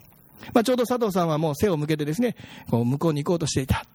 [0.52, 2.37] まあ、ちょうど佐藤さんはもう背を向けてですね、
[2.70, 3.87] こう向こうに行こうとしていた。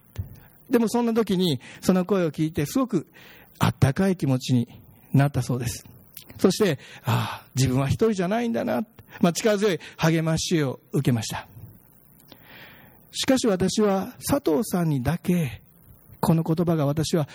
[0.69, 3.07] でもそんな時に、その声を聞いて、すごく
[3.59, 4.67] あったかい気持ちに
[5.13, 5.85] なったそうです。
[6.37, 8.85] そして、ああ、自分は一人じゃないんだな、
[9.21, 11.47] まあ、力強い励ましを受けました。
[13.11, 15.61] しかし私は佐藤さんにだけ、
[16.19, 17.27] この言葉が私は、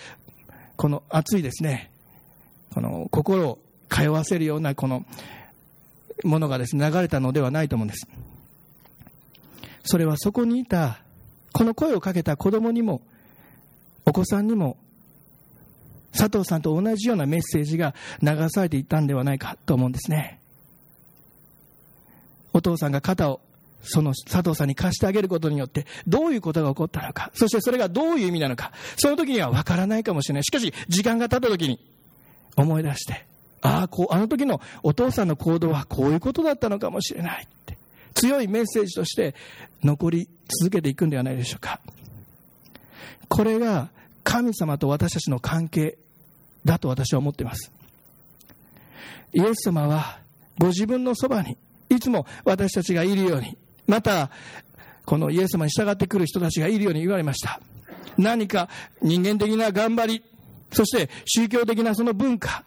[0.75, 1.91] この熱いですね、
[2.73, 5.05] この心を通わせるようなこの
[6.23, 8.07] ものがですね、流れたのではないと思うんです。
[9.83, 10.99] それはそこにいた、
[11.51, 13.01] この声をかけた子供にも、
[14.05, 14.77] お子さんにも、
[16.11, 20.39] 佐藤さんと同じようなメッセージが流されていたんではないかと思うんですね。
[22.53, 23.41] お父さんが肩を
[23.81, 30.43] その佐藤さんに貸してあげることによって、どういうことが起こったのか、そしてそれがどういう意味なのか、その時には分からないかもしれない。
[30.43, 31.79] しかし、時間が経った時に
[32.55, 33.25] 思い出して、
[33.61, 37.47] ああ、こう、あの時のお父さんの行動はこういうことだったのかもしれない、
[38.13, 39.35] 強いメッセージとして
[39.83, 40.29] 残り
[40.61, 41.79] 続けていくんではないでしょうか。
[43.27, 43.89] これが
[44.23, 45.97] 神様と私たちの関係
[46.65, 47.71] だと私は思っています。
[49.33, 50.19] イエス様は
[50.59, 51.57] ご自分のそばに
[51.89, 54.29] いつも私たちがいるように、また、
[55.05, 57.59] このイエス様に従ってくる人たちがいるように言われました。
[58.17, 58.69] 何か
[59.01, 60.23] 人間的な頑張り、
[60.71, 62.63] そして宗教的なその文化、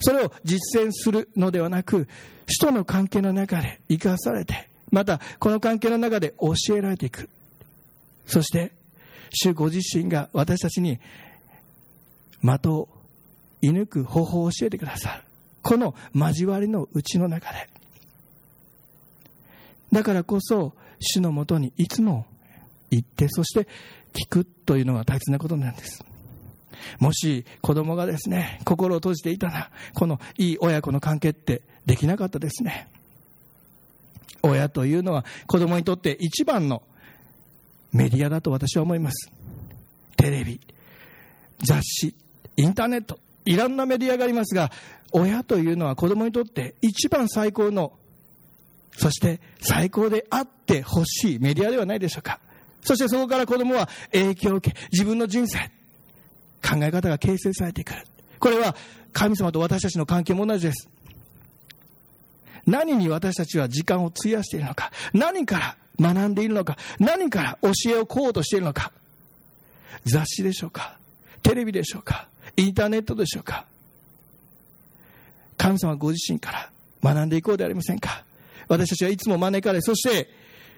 [0.00, 2.08] それを実践するのではなく、
[2.46, 7.28] 人の関係の中で生かされて、またこの関係の中で教えられていく。
[8.26, 8.72] そして、
[9.30, 11.00] 主ご自身が私たちに
[12.42, 12.88] 的を
[13.62, 15.22] 射抜く方法を教えてくださる。
[15.62, 17.68] この交わりのうちの中で。
[19.92, 22.26] だからこそ、主のもとにいつも
[22.90, 23.68] 行って、そして
[24.12, 26.04] 聞くというのが大切なことなんです。
[26.98, 32.88] もし子供がですね、心を閉じていたら、このいい親子の関係ってできなかったですね。
[34.42, 36.82] 親というのは子供にとって一番の
[37.92, 39.32] メディアだと私は思います。
[40.16, 40.60] テレビ、
[41.62, 42.14] 雑誌、
[42.56, 44.70] インターネット、いろんなメディアがありますが、
[45.12, 47.92] 親というのは子供にとって一番最高の、
[48.96, 52.40] そして最高であってほしいメディアではないでしょうか。
[52.82, 55.70] そしてそこから子供は影響を受け、自分の人生、
[56.64, 58.06] 考え方が形成されてくる。
[58.38, 58.74] これは
[59.12, 60.88] 神様と私たちの関係も同じです。
[62.66, 68.92] 何に私たちは時間を費やしているのか、何から学んでいるのか、何から教えをこうとしているのか、
[70.04, 70.98] 雑誌でしょうか、
[71.42, 73.66] テレビでしょうか、インターネットでしょうか、
[75.58, 76.70] 神様ご自身から
[77.02, 78.24] 学んでいこうではありませんか。
[78.66, 80.30] 私たちはいつも招かれ、そして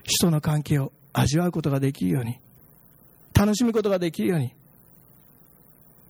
[0.03, 2.39] 人の関係を味わうことができるように
[3.33, 4.53] 楽しむことができるように、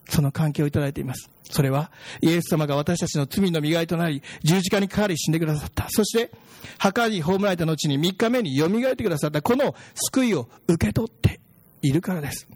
[0.09, 1.31] その関係をいただいています。
[1.51, 1.91] それは、
[2.21, 5.87] イエス様が私たちの罪の磨いとなり、十字架にかかり死んでくださった。
[5.91, 6.31] そして、
[6.79, 11.41] 墓に葬られた後に3日目に蘇ってくださった、この救いを受け取って
[11.83, 12.47] いるからです。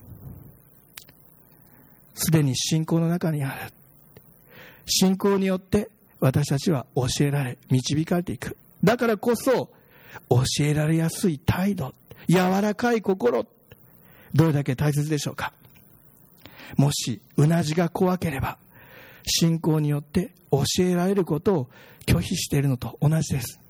[2.15, 3.73] すでに信仰の中にある。
[4.87, 8.57] 信仰によって私たちは教えられ、導かれていく。
[8.85, 9.71] だからこそ、
[10.29, 11.95] 教えられやすい態度、
[12.29, 13.47] 柔らかい心、
[14.35, 15.53] どれだけ大切でしょうか。
[16.77, 18.59] もし、うなじが怖ければ、
[19.27, 21.69] 信仰によって教えられることを
[22.07, 23.61] 拒否しているのと同じです。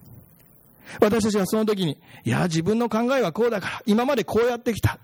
[1.01, 4.99] 私たちはその時に、いや、自分の考えはこうだから、今までこうやってきた。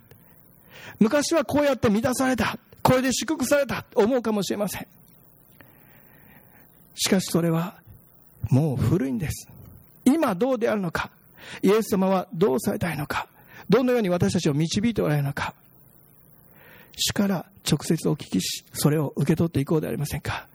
[0.98, 2.58] 昔はこうやって満たされた。
[2.82, 4.00] これで祝福されたと。
[4.00, 4.86] 思うかもしれません。
[6.94, 7.74] しかしそれは、
[8.50, 9.48] もう古いんです。
[10.04, 11.10] 今どうであるのか。
[11.62, 13.28] イエス様はどうされたいのか。
[13.68, 15.54] どのように私たちを導いておられるのか。
[16.96, 20.46] 主から直接お聞きし、それを受け取っていこうではありませんか？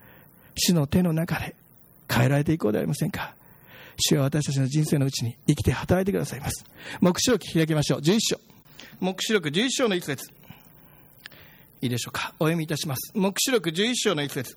[0.56, 1.54] 主の手の中で
[2.10, 3.34] 変えられていこうではありませんか？
[3.96, 6.64] 主は私たちの人生のうちに生きて働いてくださいます。
[7.00, 8.00] 目視録開きましょう。
[8.00, 8.40] 11章。
[9.00, 10.30] 目視録11章の一節。
[11.80, 12.34] いいでしょうか？
[12.40, 13.12] お読みいたします。
[13.14, 14.56] 目視録11章の一節。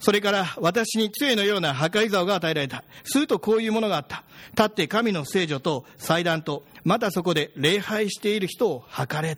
[0.00, 2.84] それから私に杖のような破壊竿が与えられた。
[3.04, 4.24] するとこういうものがあった。
[4.52, 9.36] 立って神の聖女と祭壇と、またそこで礼拝している人を測れ。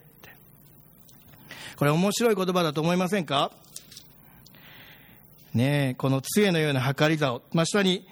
[1.80, 3.50] これ面白い言葉だと思いませんか？
[5.54, 8.06] ねえ、この杖のような計り竿、まあ、下に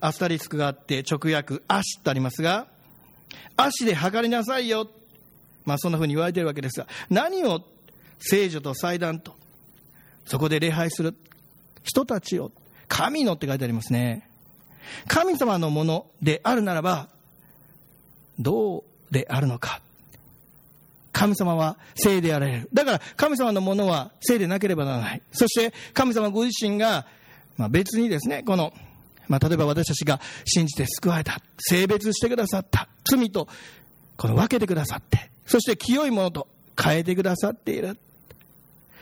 [0.00, 2.66] アスタリスクがあって直訳、足とありますが、
[3.56, 4.88] 足で測りなさいよ。
[5.64, 7.62] まあそんな風に言われてるわけですが、何を
[8.18, 9.36] 聖女と祭壇と、
[10.26, 11.14] そこで礼拝する？
[11.84, 12.50] 人たちを、
[12.88, 14.28] 神のって書いてありますね。
[15.06, 17.08] 神様のものであるならば、
[18.40, 19.80] どうであるのか。
[21.24, 22.68] 神様は聖であられる。
[22.74, 25.22] だから神様のものは聖でなければならない。
[25.32, 27.06] そして神様ご自身が、
[27.56, 28.74] まあ、別にですね、この、
[29.26, 31.40] まあ、例えば私たちが信じて救われた。
[31.58, 32.88] 性別してくださった。
[33.10, 33.48] 罪と
[34.18, 35.30] この分けてくださって。
[35.46, 36.46] そして清いものと
[36.78, 37.96] 変えてくださっている。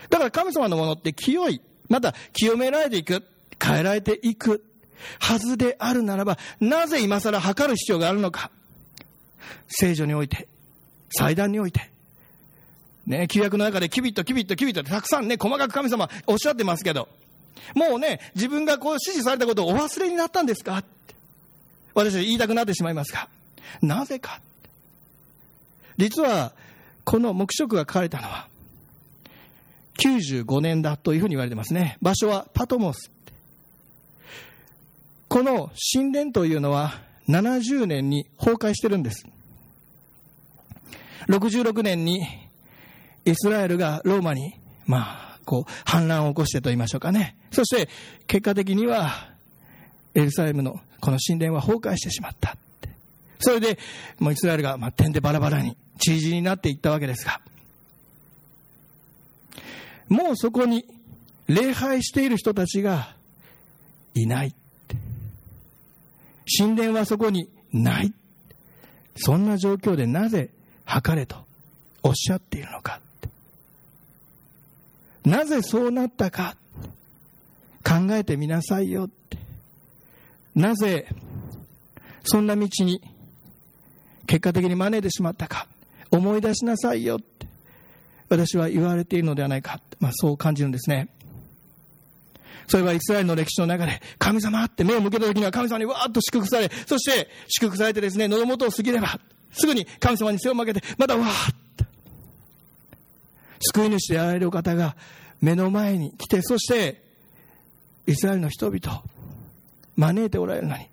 [0.09, 1.61] だから神様のものって清い。
[1.89, 3.25] また清められていく。
[3.61, 4.65] 変えられていく。
[5.19, 8.53] はずであるならば、なぜ今更測る必要があるのか。
[9.67, 10.47] 聖女において、
[11.11, 11.92] 祭壇において、
[13.07, 17.09] ね、旧約の中でキビット、キビット、キビットってたくさんね、細かく神様おっしゃってますけど、
[17.75, 20.79] もうね、自分がこう指示されたことをお忘れになったんですか？
[20.79, 21.15] って
[21.95, 23.29] 私は言いたくなってしまいますが、
[23.81, 24.41] なぜか。
[25.99, 26.53] 実は、
[27.05, 28.49] この黙示録が書かれたのは、
[29.99, 31.99] 95年だというふうに言われてますね。
[32.01, 33.11] 場所はパトモス。
[35.29, 39.27] この神殿というのは70年に崩壊してるんです。
[41.29, 42.27] 66年に
[43.25, 44.55] イスラエルがローマに、
[44.87, 47.37] まあ、こう、反乱を起こしてと言いましょうかね。
[47.51, 47.89] そして、
[48.27, 49.31] 結果的には、
[50.15, 52.57] エルサレムのこの神殿は崩壊してしまった。
[53.39, 53.79] それで、
[54.19, 57.41] もうイスラエルが、まあ、点でバラバラに、散りになっていったわけですが、
[60.09, 60.85] もうそこに
[61.47, 63.15] 礼拝している人たちが
[64.15, 64.55] いない。
[66.59, 68.13] 神殿はそこにない。
[69.17, 70.51] そんな状況でなぜ
[70.85, 71.37] 測れと
[72.03, 73.01] おっしゃっているのか。
[75.25, 76.57] なぜそうなったか
[77.85, 79.39] 考えてみなさいよって。
[80.55, 81.07] なぜ
[82.25, 83.01] そんな道に
[84.27, 85.67] 結果的に招いてしまったか
[86.11, 87.47] 思い出しなさいよって
[88.29, 91.09] 私は言われているのではないか、まあ、そう感じるんですね。
[92.67, 99.21] それはイスラエルの歴史の中で、神様って目を向けた時には神様にわーっと祝福され、そして祝福されてですね、喉元を過ぎれば、
[99.53, 101.57] すぐに神様に背を向けて、またわーっ
[103.63, 104.97] 救い主であられる方が
[105.41, 107.03] 目の前に来て、そして、
[108.07, 109.03] イスラエルの人々、
[109.97, 110.87] 招いておられるのに、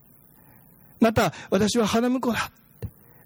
[1.00, 2.52] また、私は花婿だ、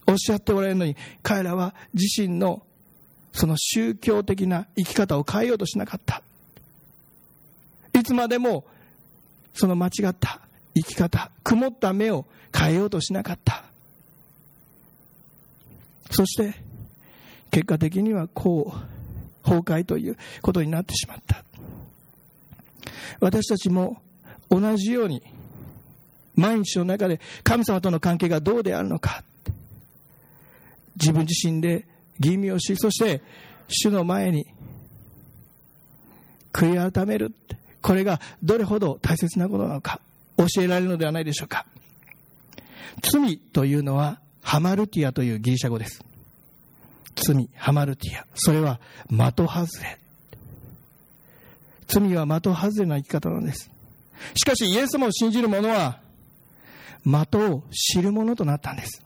[0.07, 2.63] おっしゃっておられるのに、彼らは自身の
[3.33, 6.21] その宗教的な生き方を変えようとしなかった。
[7.93, 8.65] いつまでも、
[9.53, 10.39] その間違った
[10.75, 12.25] 生き方、曇った目を
[12.55, 13.63] 変えようとしなかった。
[16.11, 16.53] そして、
[17.49, 19.02] 結果的にはこう、
[19.43, 21.43] 崩壊ということになってしまった。
[23.19, 24.01] 私たちも
[24.49, 25.21] 同じように
[26.35, 29.23] 毎日の中で神様との関係がどうであるのか。
[30.95, 31.87] 自分自身で
[32.19, 33.21] 吟味をしそして
[33.67, 34.45] 主の前に
[36.51, 37.33] 悔い改める。
[37.81, 39.99] これがどれほど大切なことなのか。
[40.37, 41.65] 教えられるのではないでしょうか。
[43.01, 46.03] 罪というのはハマルティアというギリシャ語です。
[47.15, 48.25] 罪、ハマルティア。
[48.35, 49.99] それは的外れ。
[51.87, 53.69] 罪は的外れな生き方なんです。
[54.35, 55.99] しかしイエス様を信じる者は、
[57.05, 59.01] 的を知るものとなったんです。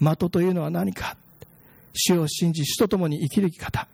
[0.00, 1.16] 的というのは何か
[1.98, 3.88] 主を信じ、主と共に生きる生き方。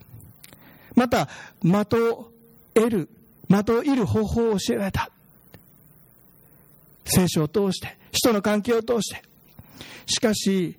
[0.95, 1.29] また、
[1.63, 2.31] 的を
[2.75, 3.09] 得る、
[3.49, 5.11] 的を得る方法を教えられた。
[7.05, 9.23] 聖書を通して、人の関係を通して。
[10.07, 10.79] しかし、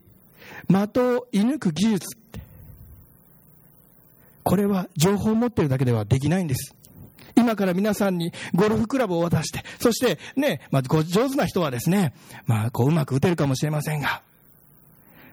[0.67, 2.17] 的を射抜く技術
[4.45, 6.75] これは情報を持ってるだけではできないんです。
[7.36, 12.13] 今から皆さんにゴルフクラブを渡して、そしてね、まあ、上手な人はですね、
[12.45, 14.21] まあ、こううまく打てるかもしれませんが、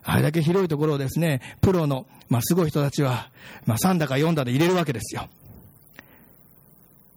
[0.02, 3.30] あれだけ広いところをですね、プロの、まあ、すごい人たちは、
[3.66, 5.28] まあ、3打か4打で入れるわけですよ。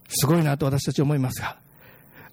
[0.09, 1.57] すごいなと私たち思いますが、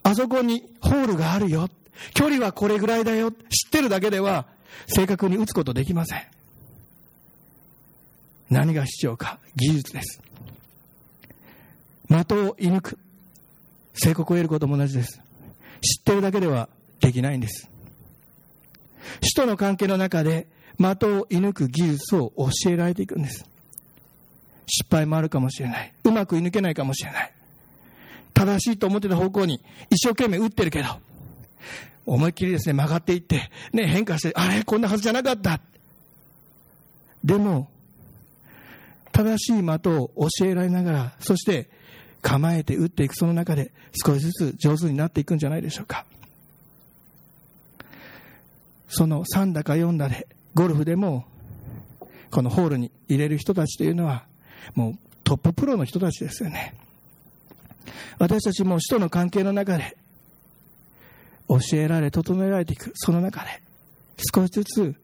[0.03, 1.69] あそこにホールがあるよ。
[2.15, 3.31] 距離はこれぐらいだよ。
[3.31, 4.47] 知ってるだけでは、
[4.87, 6.23] 正確に打つことできません。
[8.51, 10.21] 何が必要か技術です。
[12.09, 12.99] 的を射抜く。
[13.95, 15.21] 成功を得ることも同じです。
[15.81, 16.69] 知ってるだけでは
[17.01, 17.69] できないんです。
[19.23, 20.47] 死との関係の中で
[20.79, 23.47] 的を射抜く技術を教えられていくんです。
[24.67, 25.93] 失敗もあるかもしれない。
[26.05, 27.33] うまく射抜けないかもしれない。
[28.35, 30.89] 正しいと思ってた方向に一生懸命打ってるけど、
[32.07, 35.61] 思いっきりですね、曲がっていって、ね、変化して、あれ、こんなはずじゃなかった。
[37.25, 37.69] でも、
[39.13, 41.71] 正しい的を教えられながら、そして
[42.23, 43.73] 構えて打っていくその中で
[44.05, 46.07] 少しずつ上手になっていくんじゃないでしょうか。
[48.89, 51.25] その3打か4打で、ゴルフでも、
[52.31, 54.27] このホールに入れる人たちというのは、
[54.75, 56.75] もうトッププロの人たちですよね。
[58.19, 59.97] 私たちも人との関係の中で、
[61.61, 63.63] 教えられ、整えられていく、その中で、
[64.35, 64.95] 少しずつ、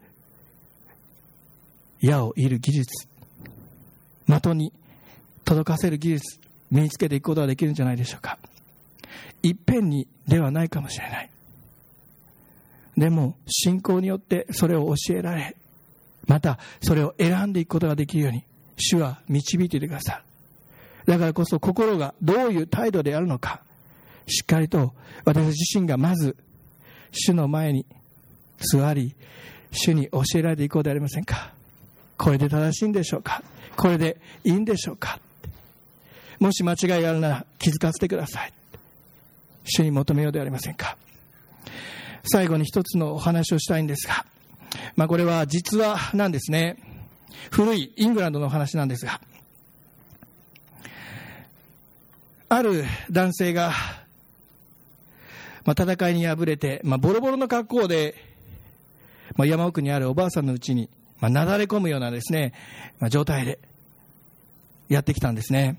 [2.01, 3.09] 矢を射る技術、
[4.27, 4.73] 的に
[5.45, 8.39] 届かせる技術、身につけていくことができるんじゃないでしょうか。
[9.43, 11.31] いっぺんにではないかもしれない。
[12.97, 15.57] でも、信仰によってそれを教えられ、
[16.27, 18.45] またそれを選んでいくことができるように、
[18.77, 20.23] 主は導いていてください。
[21.07, 23.63] だからこそ心がどういう態度であるのか、
[24.29, 26.37] しっかりと私自身がまず、
[27.11, 27.87] 主の前に
[28.59, 29.15] 座り、
[29.73, 31.53] 主に教えられていこうではありませんか？
[32.17, 33.43] これで正しいんでしょうか？
[33.77, 35.19] これでいいんでしょうか？
[36.39, 38.53] もし間違いがあるなら気づかせてください。
[39.65, 40.97] 主に求めようでありませんか？
[42.25, 44.27] 最後に一つのお話をしたいんですが、
[44.97, 46.77] まあ、これは実話なんですね。
[47.51, 49.21] 古いイングランドの話なんですが、
[52.51, 53.73] ある男性が、
[55.69, 58.15] まあ、戦いに敗れて、まあ、ボロボロの格好で、
[59.37, 60.89] まあ、山奥にあるおばあさんのうちに、
[61.21, 62.55] まあ、なだれ込むようなですね、
[63.01, 63.59] まあ、状態で
[64.89, 65.79] やってきたんですね。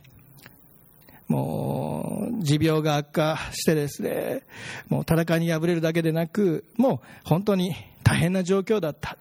[1.27, 4.43] もう、持病が悪化してですね、
[4.89, 7.73] もう戦いに敗れるだけでなく、もう本当に
[8.03, 9.17] 大変な状況だった。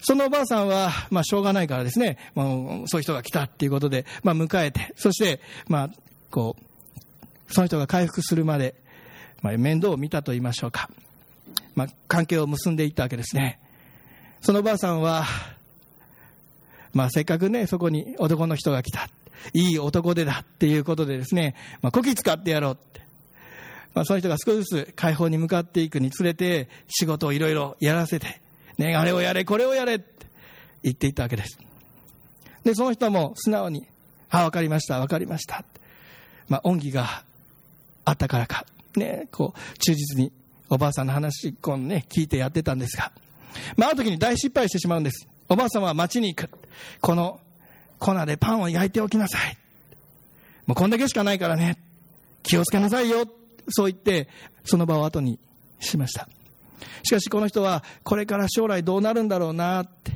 [0.00, 5.90] そのおばあさんは、まあ、しょうがないからですね、もう、そういう人が来たっていうことで、まあ、迎えて、そして、まあ、
[6.32, 8.74] こう、その人が回復するまで、
[9.44, 10.88] まあ、面倒を見たと言いましょうか。
[11.74, 13.60] まあ、関係を結んでいったわけですね。
[14.40, 15.26] そのおばあさんは、
[16.94, 19.10] まあ、せっかくね、そこに男の人が来た。
[19.52, 23.02] いい男でだっていうことでですね、まあ、こき使ってやろうって。
[23.92, 28.40] まあ、その人が少しずつ解放に向かっていくにつれて、仕事をいろいろやらせて、
[28.78, 30.26] ね、あれをやれ、これをやれって
[30.82, 31.58] 言っていったわけです。
[32.64, 33.86] で、その人も素直に、
[34.30, 35.66] あ、わかりました、わかりました。
[36.48, 37.24] まあ、恩義が
[38.06, 38.64] あったからか、
[38.98, 40.32] ね、こう、忠実に
[40.68, 43.12] おばあさんの話、こうね、聞いてやってたんですが、
[43.76, 45.28] まあ、ある時に大失敗してしまうんです。
[45.48, 46.50] おばあさんは町に行く。
[47.00, 47.40] この
[47.98, 49.56] 粉でパンを焼いておきなさい。
[50.66, 51.78] もうこんだけしかないからね。
[52.42, 53.26] 気をつけなさいよ。
[53.68, 54.28] そう言って、
[54.64, 55.38] その場を後に
[55.80, 56.28] しました。
[57.02, 60.12] しかしこの人は、これから将来どうなるんだろうなって。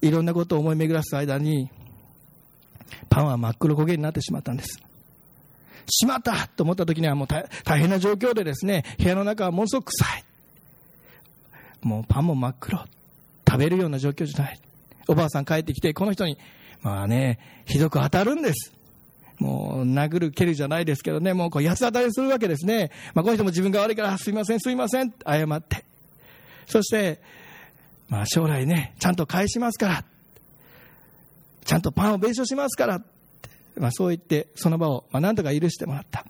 [0.00, 1.70] いろんなことを思い巡らす間に、
[3.08, 4.80] パンは真っ黒焦げになってしまったんです。
[5.88, 10.24] しまったと思った時にはもう大変な状況でですね、部屋の中はものすごく臭い。
[11.82, 12.78] もうパンも真っ黒。
[13.48, 14.60] 食べるような状況じゃない。
[15.08, 16.38] おばあさん帰ってきて、この人に、
[16.80, 18.72] まあね、ひどく当たるんです。
[19.38, 22.90] もう、殴る、蹴るじゃないですけどね、もうこう、八つ当たりするわけですね。
[23.14, 25.84] まあ、この人も自分が悪いから、すいません、すいません、謝って。
[26.66, 27.20] そして、
[28.08, 30.04] まあ、将来ね、ちゃんと返しますから。
[31.64, 33.02] ちゃんとパンを弁償しますから。
[33.76, 36.24] まあ、そう言って、その場を、まあ、なんとか許してもらった。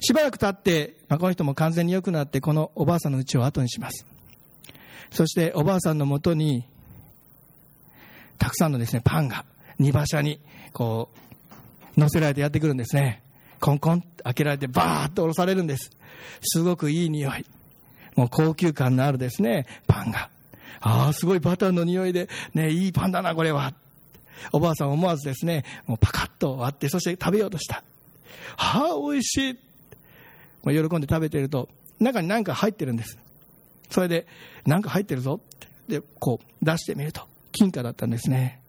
[0.00, 4.06] しばらく経って、まあ、この人も完全に良くなって、このおばあさんの家を後にします。
[5.10, 6.64] そしておばあさんのもとに、
[8.38, 9.44] たくさんのですね、パンが
[9.78, 10.40] 荷馬車に、
[10.72, 11.08] こ
[11.96, 13.22] う、乗せられてやってくるんですね。
[13.60, 15.90] コンコン開けられてバーッと下ろされるんです。
[16.42, 17.46] すごくいい匂い。
[18.16, 20.28] もう高級感のあるですね、パンが。
[20.80, 23.72] ああ、すごいバターの匂いで、ね、いいパンだな、これは。
[24.52, 27.82] おばあさん思わずですね、もうパカッと割って、そして食べようとした。
[28.56, 29.58] はあ、美味しい。
[30.62, 31.68] もう喜んで食べてると、
[32.00, 33.18] 中に何か入ってるんです。
[33.90, 34.26] それで、
[34.66, 36.00] 何か入ってるぞって。
[36.00, 37.22] で、こう出してみると、
[37.52, 38.60] 金貨だったんですね。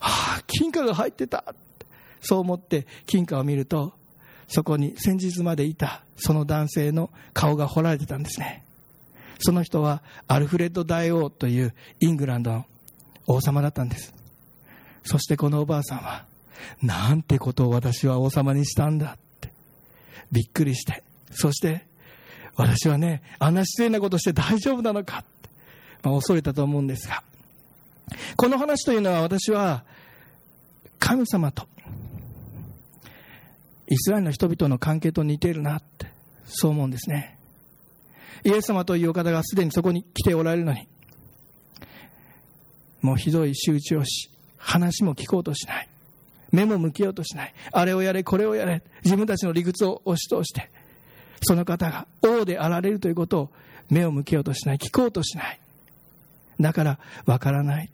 [0.00, 1.54] はあ、金貨が入ってた。
[2.20, 3.92] そう思って金貨を見ると、
[4.48, 8.64] そこに先日までいたその男性の顔が彫られてたんですね。
[9.38, 12.66] その人はアルフレッド大王というイングランドの
[13.26, 14.14] 王様だったんです。
[15.04, 16.24] そしてこのおばあさんは、
[16.82, 19.52] なんてことを私は王様にしたんだって
[20.32, 21.86] びっくりして、そして
[22.56, 25.48] 私はね、あんな失礼なことして大丈夫なのかって、
[26.02, 27.22] まあ、恐れたと思うんですが、
[28.36, 29.84] この話というのは私は
[30.98, 31.66] 神様と
[33.86, 36.06] イスラエルの人々の関係と似ているなって
[36.44, 37.38] そう思うんですね。
[38.44, 40.88] イエス様というお方がすでにそこに来ておられるのに
[43.00, 45.88] もうひどい仕打ちをし話も聞こうとしない。
[46.50, 47.54] 目も向けようとしない。
[47.72, 48.82] あれをやれこれをやれ。
[49.04, 50.70] 自分たちの理屈を押し通して。
[51.42, 53.50] その方が王であられるということを
[53.90, 54.78] 目を向けようとしない。
[54.78, 55.60] 聞こうとしない。
[56.60, 57.90] だからわからない。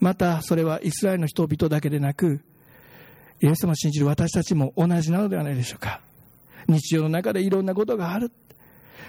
[0.00, 2.40] またそれはイスラエルの人々だけでなく
[3.40, 6.00] イエス様を信じる私たちも同じなのではないでしょうか。
[6.68, 8.30] 日常の中でいろんなことがある。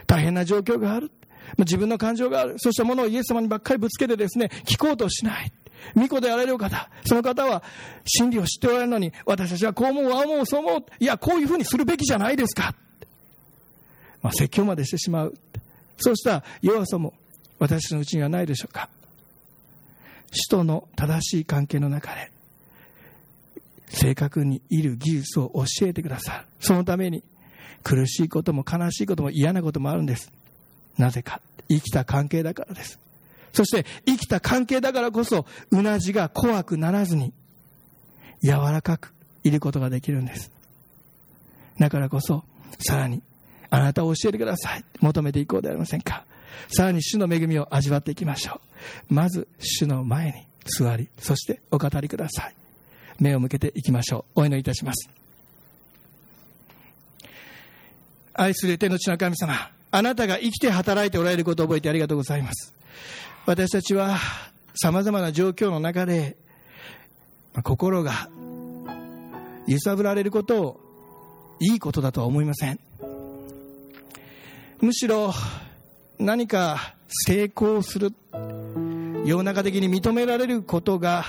[0.06, 1.12] 大変な状況がある。
[1.60, 2.56] 自分の感情がある。
[2.58, 5.52] そうしたものをイエス様にばっかりぶつけてですね聞こうとしない。
[5.96, 7.64] 巫女であられる方その方は
[8.06, 10.86] 真理を知っておられるのに私たちはこう思うああ思うそう思う。
[11.00, 12.76] いやこういうふうにするべきじゃないですか、
[14.22, 15.34] まあ、説教までしてしまう。
[15.98, 17.14] そうした弱さも
[17.60, 18.90] 私たちのうちにはないでしょうか。
[20.32, 22.32] 使徒の正しい関係の中で
[23.90, 26.46] 正確にいる技術を教えてくださる。
[26.60, 27.24] そのために
[27.84, 30.32] 苦しいことも悲しいことも嫌なこともあるんです。
[30.98, 33.00] なぜか生きた関係だからです。
[33.58, 37.34] そして生きた関係だからこそうなじが怖くならずに
[38.44, 40.52] 柔らかくいることができるんです。
[41.80, 42.44] だからこそ
[42.80, 43.24] さらに
[43.72, 44.86] あなたを教えてください。
[45.00, 46.24] 求めていこうではありませんか。
[46.70, 48.62] さらに主の恵みを味わっていきましょ
[49.10, 49.14] う。
[49.16, 52.56] まず主の前に座りそしてお語りください。
[53.20, 54.42] 目を向けていきましょう。
[54.42, 55.10] お祈りいたします。
[58.36, 62.78] 愛する天の地の神様あなたが生きて働いておられることを覚えてありがとうございます。
[63.48, 64.18] 私たちは
[64.76, 66.36] さまざまな状況の中で
[67.64, 68.30] 心が
[69.66, 70.80] 揺さぶられることを
[71.62, 72.78] いいことだとは思いません。
[74.82, 75.34] むしろ
[76.20, 78.14] 何か成功する
[79.24, 81.24] 世の中的に認められることが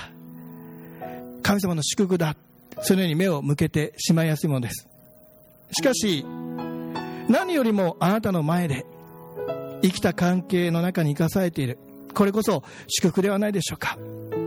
[1.41, 2.35] 神様の祝福だ。
[2.81, 4.89] そのように目を向けてしまいやすいものです。
[5.71, 6.25] しかし
[7.29, 8.85] 何よりもあなたの前で
[9.81, 11.79] 生きた関係の中に生かされている。
[12.13, 13.97] これこそ祝福ではないでしょうか。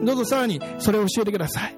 [0.05, 1.77] どうぞさらにそれを教えてください。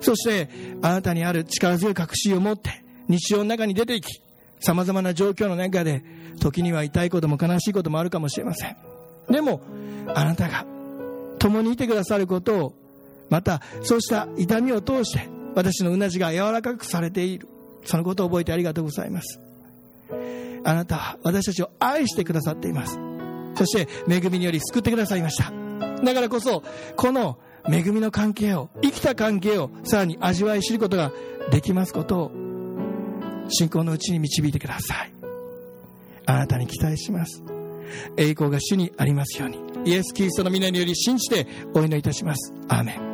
[0.00, 0.48] そして
[0.82, 4.20] あなたにある力強い確信を持って日常の中に出ていき
[4.60, 6.04] さまざまな状況の中で
[6.40, 8.76] 時には痛いことも悲しいこともあるかもしれません。
[9.30, 9.60] でも
[10.14, 10.66] あなたが
[11.38, 12.74] 共にいてくださることを
[13.30, 17.48] またそうした痛みを通して私のうなじが柔らかくされている。
[17.84, 19.40] そのことを覚えてありがとうございます。
[20.64, 22.98] あなたは私たちを愛してくださっています。
[23.54, 25.52] そして恵みにより救ってくださいました。
[26.02, 26.62] だからこそ
[26.96, 31.12] この恵みの関係を生きた関係をさらに味わい知ることが
[31.50, 32.32] できますことを
[33.48, 35.12] 信仰のうちに導いてください。
[36.26, 37.42] あなたに期待します。
[38.16, 42.52] 栄光が主にありますようにイエス・キリストの皆により信じてお祈りいたします。
[42.68, 43.13] アーメン。